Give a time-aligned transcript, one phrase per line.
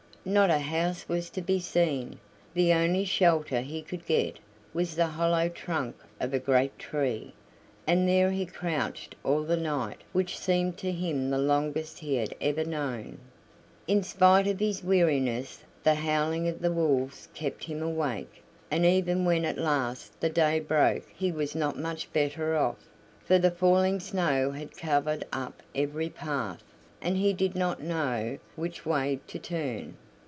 [0.23, 2.19] Not a house was to be seen;
[2.53, 4.37] the only shelter he could get
[4.71, 7.33] was the hollow trunk of a great tree,
[7.87, 12.35] and there he crouched all the night which seemed to him the longest he had
[12.39, 13.17] ever known.
[13.87, 19.25] In spite of his weariness the howling of the wolves kept him awake, and even
[19.25, 22.87] when at last the day broke he was not much better off,
[23.25, 26.63] for the falling snow had covered up every path,
[27.01, 29.97] and he did not know which way to turn.